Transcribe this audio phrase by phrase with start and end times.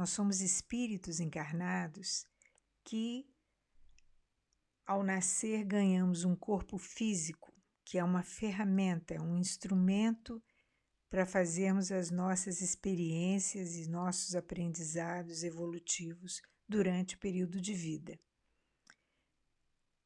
[0.00, 2.26] Nós somos espíritos encarnados
[2.82, 3.30] que,
[4.86, 7.52] ao nascer, ganhamos um corpo físico,
[7.84, 10.42] que é uma ferramenta, é um instrumento
[11.10, 18.18] para fazermos as nossas experiências e nossos aprendizados evolutivos durante o período de vida.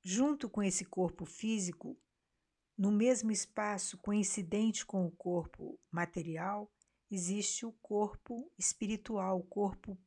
[0.00, 2.00] Junto com esse corpo físico,
[2.78, 6.72] no mesmo espaço coincidente com o corpo material,
[7.14, 10.00] existe o corpo espiritual, o corpo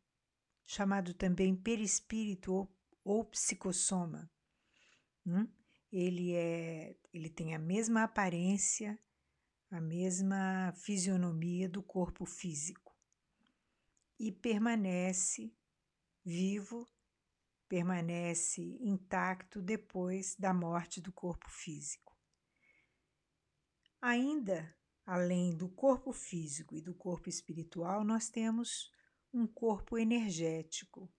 [0.66, 4.28] chamado também perispírito ou, ou psicossoma.
[5.24, 5.48] Hum?
[5.92, 9.00] Ele, é, ele tem a mesma aparência,
[9.70, 12.98] a mesma fisionomia do corpo físico
[14.20, 15.56] e permanece
[16.24, 16.88] vivo,
[17.70, 22.18] permanece intacto depois da morte do corpo físico.
[24.02, 24.76] Ainda
[25.06, 28.92] além do corpo físico e do corpo espiritual, nós temos
[29.34, 31.12] um corpo energético,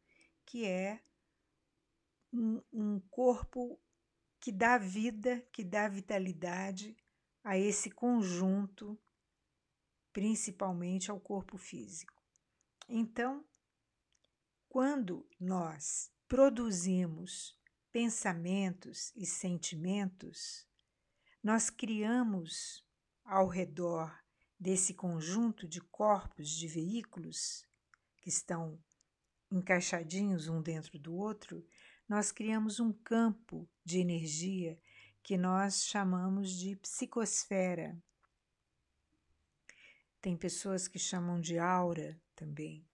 [0.45, 1.03] que é
[2.33, 3.78] um, um corpo
[4.41, 6.97] que dá vida, que dá vitalidade
[7.45, 8.98] a esse conjunto,
[10.12, 12.23] principalmente ao corpo físico.
[12.89, 13.45] Então,
[14.69, 17.56] quando nós produzimos
[17.93, 20.67] pensamentos e sentimentos,
[21.43, 22.86] nós criamos
[23.27, 24.16] ao redor
[24.58, 27.66] desse conjunto de corpos de veículos
[28.19, 28.78] que estão
[29.50, 31.66] encaixadinhos um dentro do outro,
[32.08, 34.78] nós criamos um campo de energia
[35.22, 38.00] que nós chamamos de psicosfera.
[40.20, 42.86] Tem pessoas que chamam de aura também.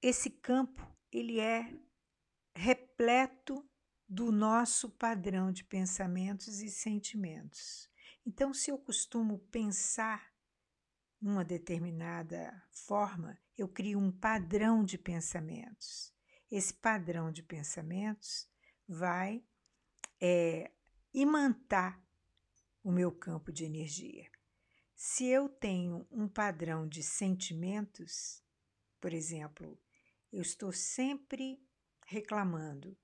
[0.00, 1.74] Esse campo, ele é
[2.54, 3.66] repleto
[4.08, 7.90] do nosso padrão de pensamentos e sentimentos.
[8.26, 10.34] Então, se eu costumo pensar
[11.22, 16.12] uma determinada forma, eu crio um padrão de pensamentos.
[16.50, 18.48] Esse padrão de pensamentos
[18.88, 19.44] vai
[20.20, 20.72] é,
[21.14, 22.04] imantar
[22.82, 24.28] o meu campo de energia.
[24.94, 28.42] Se eu tenho um padrão de sentimentos,
[29.00, 29.80] por exemplo,
[30.32, 31.62] eu estou sempre
[32.06, 32.96] reclamando,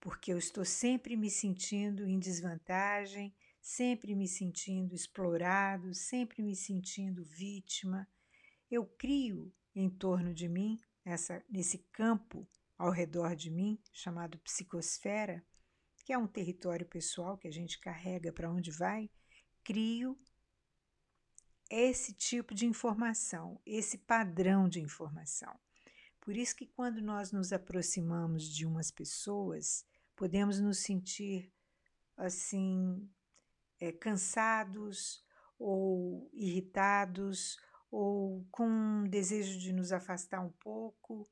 [0.00, 3.34] porque eu estou sempre me sentindo em desvantagem,
[3.66, 8.08] sempre me sentindo explorado, sempre me sentindo vítima.
[8.70, 15.44] Eu crio em torno de mim, nessa, nesse campo ao redor de mim, chamado psicosfera,
[16.04, 19.10] que é um território pessoal que a gente carrega para onde vai,
[19.64, 20.16] crio
[21.68, 25.58] esse tipo de informação, esse padrão de informação.
[26.20, 29.84] Por isso que quando nós nos aproximamos de umas pessoas,
[30.14, 31.52] podemos nos sentir
[32.16, 33.10] assim
[33.80, 35.24] é, cansados
[35.58, 37.56] ou irritados
[37.90, 41.28] ou com desejo de nos afastar um pouco.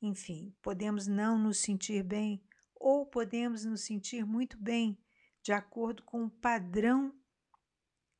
[0.00, 2.42] Enfim, podemos não nos sentir bem
[2.74, 4.98] ou podemos nos sentir muito bem,
[5.42, 7.14] de acordo com o padrão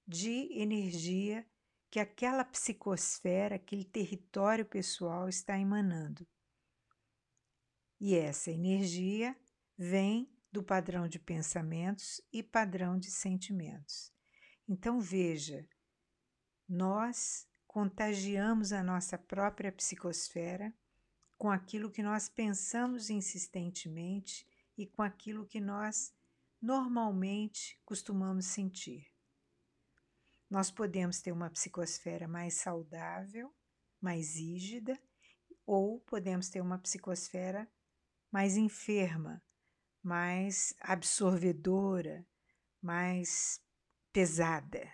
[0.07, 1.47] de energia
[1.91, 6.27] que aquela psicosfera, aquele território pessoal está emanando.
[8.01, 9.37] E essa energia
[9.77, 14.13] vem do padrão de pensamentos e padrão de sentimentos.
[14.69, 15.69] Então veja,
[16.69, 20.75] nós contagiamos a nossa própria psicosfera
[21.37, 24.47] com aquilo que nós pensamos insistentemente
[24.77, 26.15] e com aquilo que nós
[26.61, 29.07] normalmente costumamos sentir.
[30.49, 33.55] Nós podemos ter uma psicosfera mais saudável,
[34.01, 34.99] mais rígida,
[35.67, 37.69] ou podemos ter uma psicosfera
[38.31, 39.43] mais enferma,
[40.07, 42.25] mais absorvedora,
[42.81, 43.61] mais
[44.13, 44.89] pesada.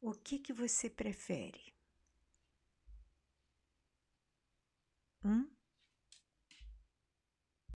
[0.00, 1.72] O que que você prefere?
[5.22, 5.48] Hum?